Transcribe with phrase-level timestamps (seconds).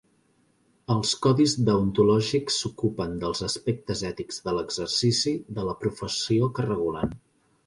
[0.93, 7.15] Els codis deontològics s'ocupen dels aspectes ètics de l'exercici de la professió que regulen.